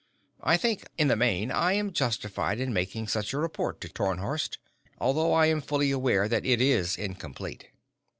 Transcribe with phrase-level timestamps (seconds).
[0.41, 4.57] I think, in the main, I am justified in making such a report to Tarnhorst,
[4.99, 7.67] although I am fully aware that it is incomplete.